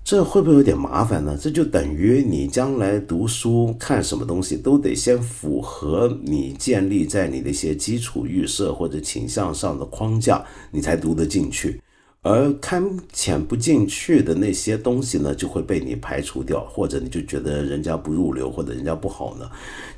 [0.08, 1.36] 这会不会有点麻烦呢？
[1.38, 11.78] 这就等于你将来读书看什么东西都得先符合你建立在你的一些基础预设或者倾向上的框架，你才读得进去。
[12.22, 12.82] 而看
[13.12, 19.46] 浅不进去的那些东西呢，就会被你排除掉，或者你就觉得人家不入流或者人家不好呢。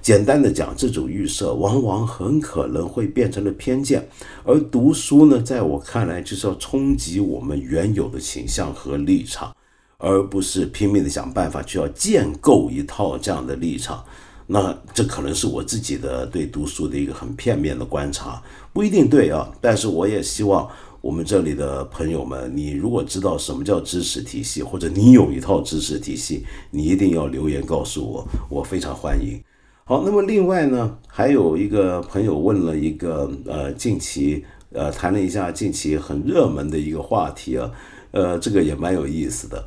[0.03, 4.05] 简单的讲，这种预设往往很可能会变成了偏见。
[4.43, 9.55] 而读书呢，在我看来就是要冲击我们原有的倾向和立场。
[10.01, 14.03] 而不是拼命的想办法去要建构一套这样的立场，
[14.47, 18.43] 那这可能是我自己的对读书的一个很片面的观察，
[18.73, 19.49] 不一定对啊。
[19.61, 20.69] 但是我也希望
[21.03, 29.39] 我们这里的朋友们，你如果知道什么叫知识体系，或者你有一套知识体系，你一定要留言告诉我，我非常欢迎。
[29.85, 37.71] 好，那么另外呢，还有一个朋友问了一个呃，近期呃谈了一下近期很热门的一个话题啊，
[38.13, 39.63] 呃，这个也蛮有意思的。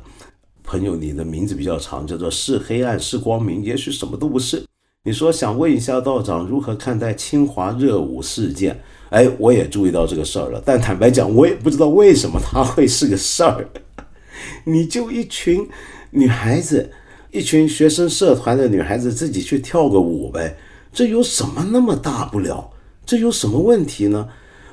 [0.64, 4.64] 朋友，你的名字比较长，叫做是黑暗是光明，也许什么都不是。
[5.04, 8.82] 你说想问一下道长如何看待清华热舞事件？
[9.10, 13.68] 哎，我也注意到这个事儿了，但坦白讲，我也不知道为什么它会是个事儿。
[14.64, 15.68] 你就一群
[16.10, 16.90] 女孩子，
[17.30, 20.56] 一群学生社团的女孩子自己去跳个舞呗，
[20.92, 22.72] 这有什么那么大不了？
[23.04, 24.26] 这有什么问题呢？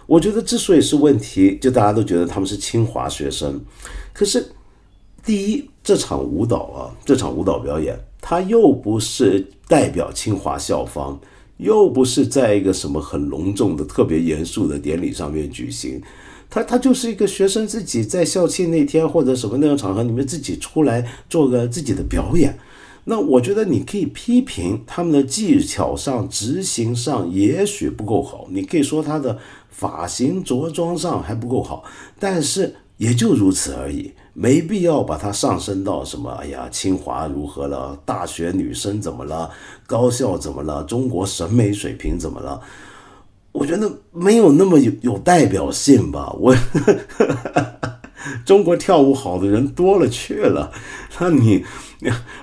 [0.08, 3.62] 我觉得之所以是问题，就大家都觉得他们是清华学生，
[4.14, 4.54] 可是。
[5.24, 11.20] 第一，这场舞蹈啊，这场舞蹈表演，它又不是代表清华校方，
[11.58, 16.02] 又不是在一个什么很隆重的、特别严肃的典礼上面举行，
[16.50, 22.58] 它它就是一个学生自己在校庆那天或者什么那种场合里面自己出来做个自己的表演。
[23.06, 31.84] 那我觉得你可以批评他们的技巧上、执行上也许不够好，你可以说他的发型着装上还不够好，
[32.20, 34.14] 但是也就如此而已。
[34.34, 36.30] 没必要把它上升到什么？
[36.40, 37.98] 哎呀，清华如何了？
[38.06, 39.50] 大学女生怎么了？
[39.88, 40.84] 高校怎么了？
[40.84, 42.62] 中国审美水平怎么了？
[43.54, 46.32] 我觉得没有那么有有代表性吧。
[46.40, 46.56] 我
[48.46, 50.72] 中国跳舞好的人多了去了，
[51.20, 51.66] 那你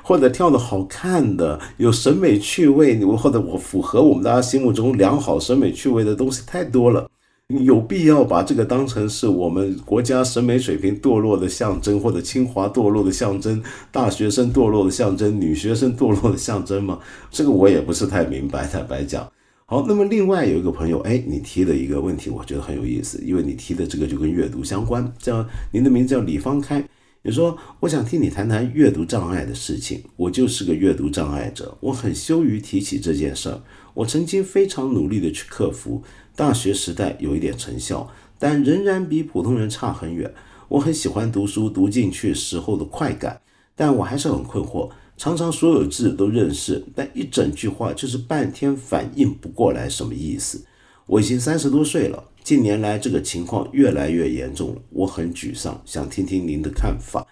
[0.02, 7.08] 或者跳的好看的、有审美趣味，或者我符合我们大家心目中良好审美趣味的东西太多了。
[7.56, 16.98] 有必要把这个当成是我们国家审美水平堕落的象征，或者清华堕落的象征，大学生堕落的象征，女学生堕落的象征吗？
[17.30, 18.66] 这个我也不是太明白。
[18.66, 19.26] 坦白讲，
[19.64, 25.10] 好，那么另外有一个朋友，哎，你提的一个问题，我觉得很有意思，因为你提的这个就跟阅读相关。
[25.18, 25.42] 叫
[25.72, 26.86] 您的名字叫李方开，
[27.22, 30.02] 你说我想听你谈谈阅读障碍的事情。
[30.16, 33.58] 我就是个阅读障碍者，我很羞于提起这件事儿。
[33.94, 36.02] 我曾经非常努力的去克服。
[36.38, 38.08] 大学时代有一点成效，
[38.38, 40.32] 但仍然比普通人差很远。
[40.68, 43.40] 我很喜欢读书，读进去时候的快感，
[43.74, 44.88] 但我还是很困惑。
[45.16, 50.64] 常常所有字都认识，但一整句话就是半天反应不过来什么意思。
[51.06, 57.26] 我已经三十多岁了，近年来这个情况越来越严重了，我很沮丧，想听听您的看法。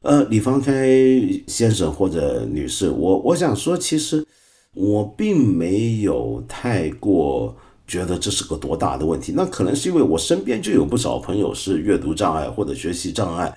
[0.00, 0.98] 呃，李方开
[1.46, 4.26] 先生或者女士，我我想说，其实
[4.74, 7.56] 我并没有太过。
[7.92, 9.34] 觉得这是个多大的问题？
[9.36, 13.54] 那可能是因为我身边就有不少朋友是阅读障碍或者学习障碍，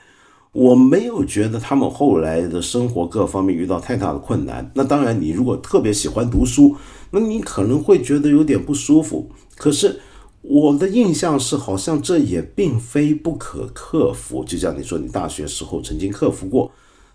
[0.52, 4.70] 我没有觉得他们后来的生活各方面遇到太大的困难。
[4.76, 6.76] 那当然，你如果特别喜欢读书，
[7.12, 9.32] 那你可能会觉得有点不舒服。
[9.56, 10.02] 可是
[10.42, 14.44] 我的印象是，好像这也并非不可克服。
[14.44, 16.70] 就像你说，你大学时候曾经克服过。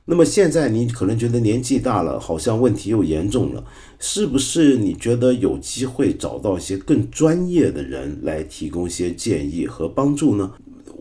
[0.07, 3.63] 那么现在你可能觉得年纪大了，好像问题又严重了，
[4.03, 4.77] 是不是？
[4.79, 10.51] 你觉得有机会找到一些更专业的人来提供一些建议和帮助呢？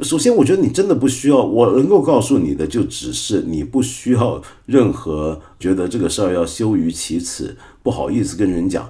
[0.02, 8.89] 首先，我觉得你真的不需要，我能够告诉你的就只是你不需要任何觉得这个事儿要羞于启齿、不好意思跟人讲。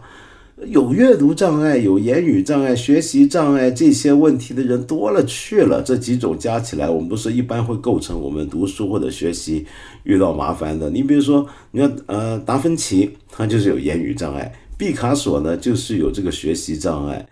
[0.68, 9.66] 有阅读障碍、有言语障碍、学习障碍这些问题的人多了去了，这几种加起来，我们不是一般会构成我们读书或者学习
[10.04, 10.90] 遇到麻烦的。
[10.90, 17.26] 你比如说，你看，呃，达芬奇他就是有言语障碍，毕卡索呢就是有这个学习障碍，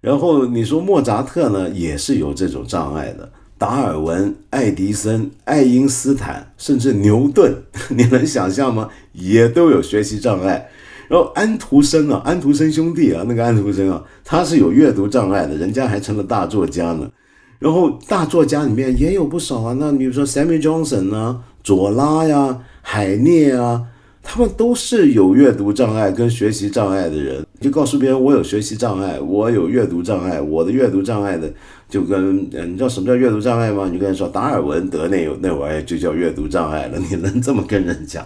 [0.00, 7.54] 然后你说莫扎特呢也是有这种障碍的，达尔文、爱迪生、爱因斯坦，甚至牛顿，
[7.90, 8.88] 你能想象吗？
[9.12, 10.69] 也都有学习障碍。
[11.10, 17.10] 然后安徒生啊，安徒生兄弟啊，那个安徒生啊，他是有阅读障碍的，人家还成了大作家呢。
[17.58, 23.82] 然后大作家里面也有不少啊，那比如说 Sammy Johnson 啊，左拉呀，海涅啊，
[24.22, 27.44] 他们都是有阅读障碍跟学习障碍的人。
[27.60, 31.52] 就告诉别人我有学习障碍，我有阅读障碍，我的阅读障碍的
[31.88, 33.90] 就跟，你知道什么叫阅读障碍吗？
[33.92, 38.24] 你跟人说达尔文得那有那玩意就叫阅读障碍了，你能这么跟人讲？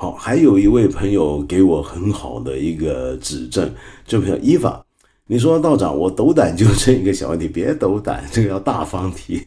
[0.00, 3.68] 好，还有一位朋友给我很好的一个指正，
[4.06, 4.80] 这位叫伊法，
[5.26, 9.42] 你说道长，我斗胆纠正一个小问题，别斗胆，这个要大方提。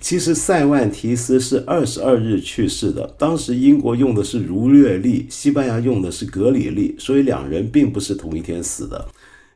[0.00, 9.06] 其实塞万提斯是二十二日去世的，当时英国用的是儒略历，西班牙用的是格里历，所以两人并不是同一天死的。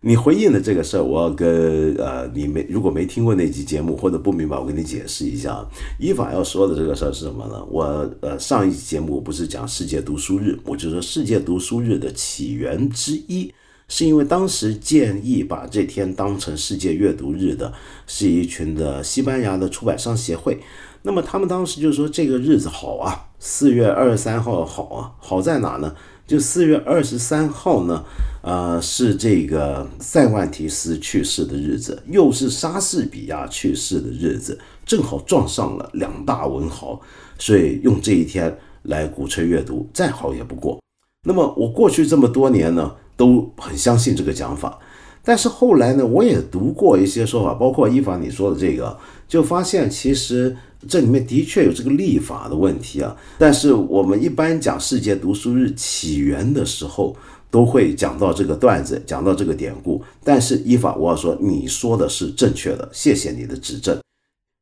[0.01, 5.67] 你回应的这个事儿，我要跟呃你没如果没听过那期节目或者不明白，我跟你解释一下。
[5.99, 7.65] 依法要说的这个事儿是什么呢？
[7.69, 13.53] 我呃上一期节目不是讲世界读书日，我就说世界读书日的起源之一，
[13.89, 17.73] 是因为当时建议把这天当成世界阅读日的，
[18.07, 20.61] 是一群的西班牙的出版商协会。
[21.03, 25.93] 那么他们当时就说这个日子好啊，四月二十三号好啊，好在哪呢？
[26.29, 28.05] 就四月二十三号呢，
[28.43, 37.01] 呃，是这个塞万提斯去世的日子，又是莎士比亚去世的日子，正好撞上了两大文豪，
[37.39, 40.79] 所以用这一天来鼓吹阅读，再好也不过。
[41.27, 44.79] 那么我过去这么多年呢，都很相信这个讲法，
[45.25, 50.55] 但是后来呢，我也读过一些说法，包括伊凡你说的这个，就发现其实。
[50.87, 57.17] 这里面的确有这个立法的问题啊，但是我们一般讲世界读书日起源的时候，
[57.51, 60.01] 都会讲到这个段子，讲到这个典故。
[60.23, 63.99] 但是依法，我要说你说的是正确的，谢谢你的指正。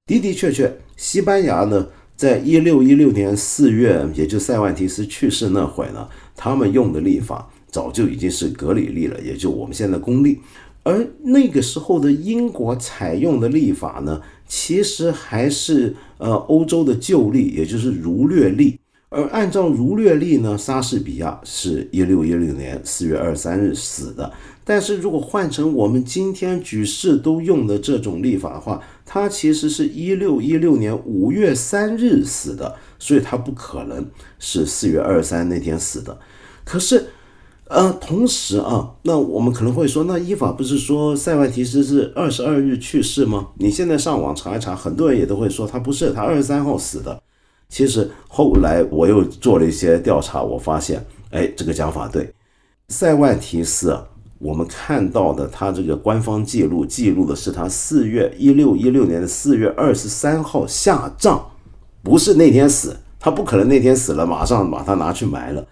[0.07, 1.87] 的的确确，西班牙呢，
[2.17, 10.39] 在一六一六年四月，也就塞万提斯去世那会呢，他们用的历法早就已经是格里历了，也就我们现在公历。
[10.83, 14.23] 而那个时候的英国采用的历法呢？
[14.47, 18.79] 其实还是呃欧洲的旧历，也就是儒略历。
[19.09, 24.33] 而按照儒略历呢，莎士比亚是一六一六年四月二十三日死的。
[24.65, 34.05] 但是如果换成我们今天举世都用的这种历法的话，他其实是一六一六年五月三日死的，所以他不可能
[34.39, 36.19] 是四月二十三那天死的。
[36.65, 37.07] 可是。
[37.69, 43.49] 呃，同时啊，那我们可能会说，那依法不是说塞万提斯是二十二日去世吗？
[43.59, 47.21] 你现在上网查一查，很多人也都会说他不是，他二十三号死的。
[47.69, 52.33] 其实后来我又做了一些调查，我发现，哎，这个讲法对。
[52.89, 54.07] 塞万提斯，啊
[54.39, 61.41] 我们看到的他这个官方记录记录的是他四月一六一六年的四月二十三号下葬，
[62.03, 65.67] 不是那天死，他不可能那天死了马上把他拿去埋了。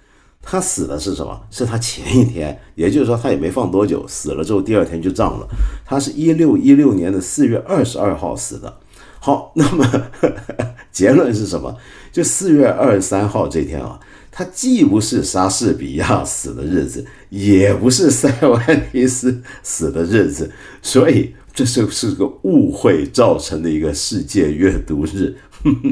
[0.44, 1.40] 他死的是什么？
[1.50, 5.48] 是他前一天，也就是说他也没放多久，死了之后第二天就葬了。
[5.84, 8.78] 他是一六一六年的四月二十二号死的。
[9.18, 10.10] 好，那么
[10.92, 11.74] 结论是什么？
[12.12, 13.98] 就四月二十三号这天啊，
[14.30, 25.34] 他既不是莎士比亚死的日子，也不是塞万提斯死的日子，所以这就是个误会造成的一个世界阅读日。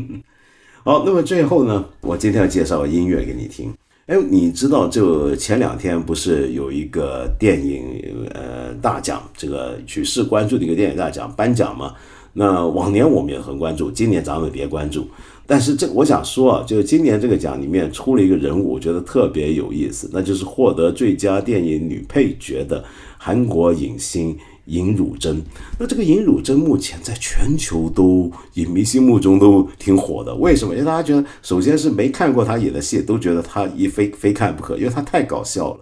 [0.84, 3.72] 好，那么最后呢，我今天要介绍音乐给你听。
[4.06, 8.00] 哎，你知道，就前两天不是有一个电影
[8.34, 11.94] 呃大奖，这个举世关注的一个电影大奖颁奖吗？
[12.32, 15.06] 那往年我们也很关注，今年咱们别关注。
[15.46, 22.84] 但是这我想说啊，就是今年这个奖里面出了一个人物，我觉得特别有意思，那就是获得最佳电影女配角的
[23.16, 24.36] 韩国影星。
[24.66, 25.42] 尹汝贞，
[25.78, 30.74] 那这个尹汝贞目前在全球都影迷心目中都挺火的，为什么？
[30.74, 35.80] 因为大家觉得，首先是没看过他演的戏，都觉得他一非非看不可，因为他太搞笑了。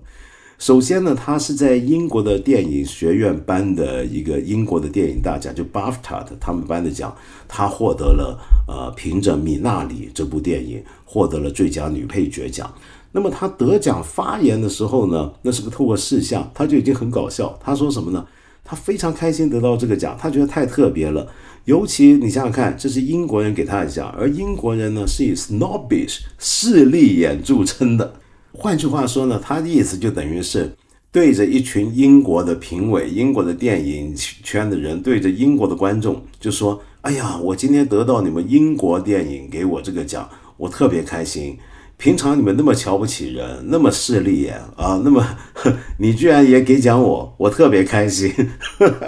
[0.59, 7.17] 首先呢，他是在英国的电影学院颁的一个英国的电影大奖，就 BAFTA 的他们颁的奖，
[7.49, 12.71] 他获得了呃，凭着《米娜里》这部电影获得了最佳女配角奖。
[13.13, 17.59] 那么他得奖发言的时候呢，那是个透过视像，他就已经很搞笑。
[17.63, 18.27] 他说什么呢？
[18.71, 21.27] 他非常开心得到这个奖，他觉得太特别了。
[21.65, 28.15] 尤其你想想看，这是英国人给他的奖，而英国人呢是以 snobbish 势利眼著称的。
[28.53, 30.71] 换句话说呢，他的意思就等于是
[31.11, 41.59] 对着一群英国的评委、英国的电影圈的人，对着英国的观众就说：“哎呀，我今天得到你们英国电影给我这个奖，我特别开心。”
[42.01, 45.23] 平常你们那么瞧不起人，那么势利眼啊，那么
[46.01, 48.33] 你居然也给讲我，我特别开心。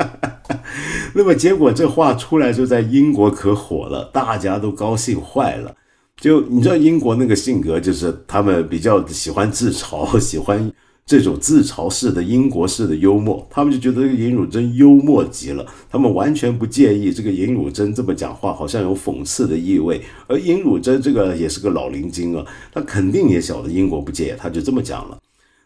[1.14, 5.74] 那么结果这话出来就在英国可火了，大家都高兴坏了。
[6.20, 10.70] 就你知道英国那个性格，就是他们比较喜欢自嘲，喜欢。
[11.04, 20.00] 这种自嘲式的英国式的幽默，他们就觉得这个尹汝贞幽默极了，他们完全不介意这个尹汝贞这么讲话，好像有讽刺的意味。
[20.28, 25.18] 而尹汝贞这个也是个老灵精啊，他肯定也晓得英国不介意，他就这么讲了。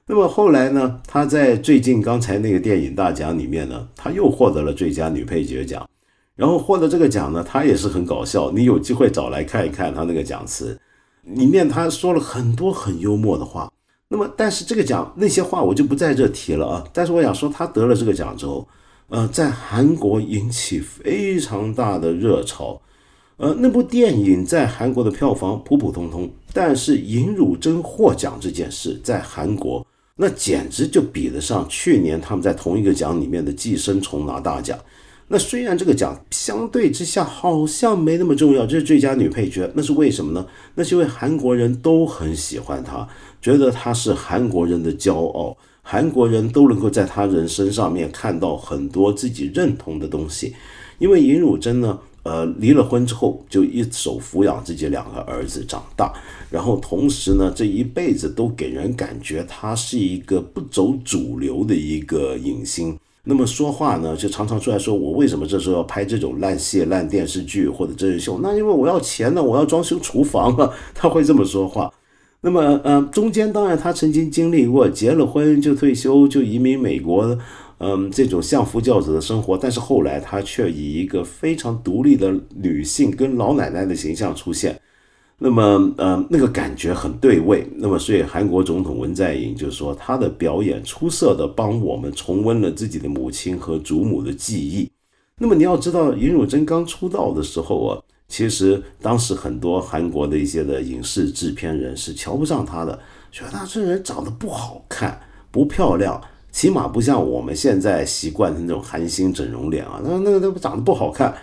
[0.09, 5.87] 那么后来呢，他在最近刚才那个电影大奖里面呢，他又获得了最佳女配角奖。
[6.35, 10.79] 然后获得这个奖呢，他也是很搞笑，你有机会找来看一看他那个讲词，
[11.23, 13.71] 里面他说了很多很幽默的话。
[14.09, 16.85] 那么，但是这个奖那些话我就不在这提了啊。
[16.93, 18.67] 但是我想说，他得了这个奖之后，
[19.09, 22.81] 呃，在韩国引起非常大的热潮。
[23.39, 29.87] 呃，那部电影在韩国的票房普普通通，但是尹汝贞获奖这件事在韩国
[30.17, 34.79] 那简直就比得上去年他们在同一个奖里面的《寄生虫》拿大奖。
[35.29, 40.47] 那虽然这个奖相对之下好像没那么重要，这是最佳女配角，那是为什么呢？
[40.77, 43.07] 那是因为韩国人都很喜欢她，
[43.47, 50.53] 觉得他是韩国人的骄傲，韩国人都能够在他人身上面看到很多自己认同的东西。
[50.99, 56.13] 因为尹汝贞呢，呃，离了婚之后就一手抚养自己两个儿子长大，
[56.51, 62.99] 然后同时呢，这一辈子都给人感觉他是一个不走主流的一个影星。
[63.23, 68.41] 那么说话呢，就常常出来说，我为什么这时候要拍这种烂戏、烂电视剧或者真人秀？
[68.43, 71.93] 那因为我要钱呢，我要装修厨房啊， 他会这么说话。
[72.47, 77.37] 那么，呃，中间当然他曾经经历过结了婚就退休就移民美国，
[77.79, 84.81] 嗯，这种相夫教子的生活，但是后来他却以一个非常独立的女性跟老奶奶的形象出现。
[85.41, 87.67] 那么，呃，那个感觉很对味。
[87.79, 94.89] 那么，所以韩国总统文在寅就说，他的表演出色的帮我们重温了自己的母亲和祖母的记忆。
[95.41, 97.99] 那么，你要知道，尹汝贞刚出道的时候啊，
[98.29, 102.99] 其实当时很多韩国的一些的影视制片人是瞧不上他的，
[103.31, 105.21] 觉得他这人长得不好看、
[105.51, 106.21] 不漂亮，
[106.51, 110.01] 起码不像我们现在习惯的那种韩星整容脸啊。
[110.05, 111.35] 那那那长得不好看，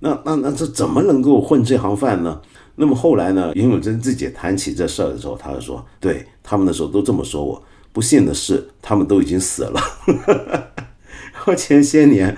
[0.00, 2.40] 那那那这怎么能够混这行饭呢？
[2.80, 3.52] 那么后来呢？
[3.56, 7.60] 尹永贞自己谈起这事儿的时候，他就说：“对他们那时候都这么说我。
[7.92, 9.80] 不幸的是，他们都已经死了。
[11.34, 12.36] 然后前些年，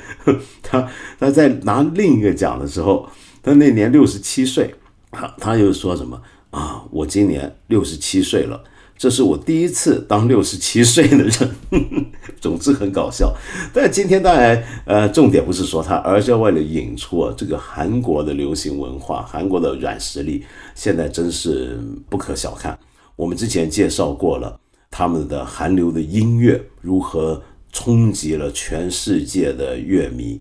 [0.62, 0.88] 他
[1.18, 3.07] 他在拿另一个奖的时候，
[3.43, 4.74] 他那年六十七岁，
[5.11, 6.20] 他他又说什么
[6.51, 6.82] 啊？
[6.91, 8.62] 我今年六十七岁了。”
[9.01, 11.57] 这是我第一次当六十七 岁的人，
[12.38, 13.34] 总之很搞笑。
[13.72, 21.80] 但今天当然，呃，重点不是说他，而是为了引出啊这个韩国的流行文化，韩国的软实力，现在真是
[22.11, 22.78] 不可小看。
[23.16, 24.61] 我们之前介绍过了，
[24.91, 30.38] 他们的韩流的音乐如何冲击了全世界的乐迷。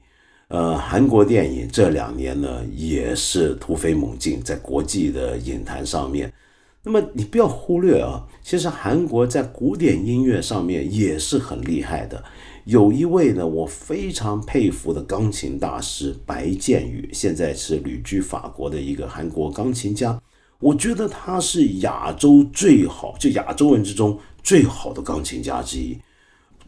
[0.49, 6.33] 呃，韩国电影这两年呢，也是突飞猛进，在国际的影坛上面。
[6.83, 12.23] 那么你不要忽略啊，其实韩国在古典音乐上面也是很厉害的。
[12.65, 20.19] 有一位呢，我非常佩服的钢琴大师白建宇，现在是旅居法国的一个韩国钢琴家。
[20.59, 25.95] 我觉得他是亚洲最好，就亚洲人之中最好的钢琴家之一。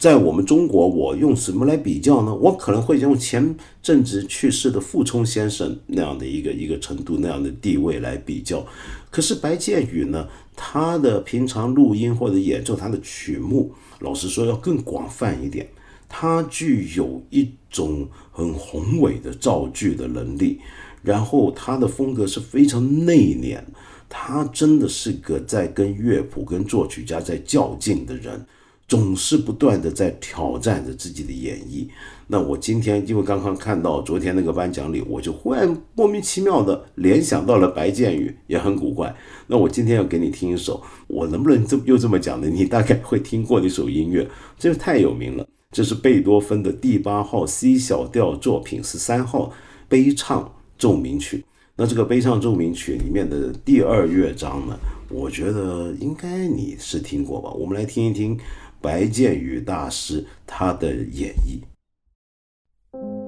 [0.02, 2.34] 在我们中国，我用什么来比较呢？
[2.34, 8.66] 我可能会用前阵子去世的傅聪先生那样的一个一个程度、那样的地位来比较。
[9.12, 10.26] 可是白建宇呢，
[10.56, 15.68] 他的平常录音或者演奏他的曲目，老实说要更广泛一点。
[16.08, 20.58] 他具有一种很宏伟的造句的能力，
[21.04, 23.60] 然后他的风格是非常内敛。
[24.08, 28.44] 他真的是个在跟乐谱、跟作曲家在较劲的人。
[28.92, 31.88] 总是不断的在挑战着自己的演绎。
[32.26, 39.16] 那我今天因为刚刚看到昨天那个颁奖礼，我就忽然莫名其妙的联想到了白建宇，也很古怪。
[39.46, 42.46] 那我今天要给你听一首，我能不能这又这么讲呢？
[42.46, 44.28] 你大概会听过的一首音乐，
[44.58, 45.48] 这个太有名了。
[45.70, 49.50] 这是贝多芬的第八号 C 小调作品十三号
[49.88, 51.42] 悲唱奏鸣曲。
[51.76, 54.78] 那这个悲唱奏鸣曲里面的第二乐章呢，
[55.08, 57.50] 我觉得应该你是听过吧？
[57.52, 58.38] 我们来听一听。
[58.82, 63.21] 白建宇大师他的演绎。